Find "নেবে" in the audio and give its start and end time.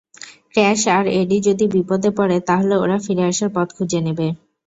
4.05-4.27